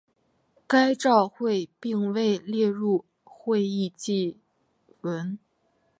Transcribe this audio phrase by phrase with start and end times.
[0.65, 4.39] 该照会并未列入会议记
[5.01, 5.37] 文。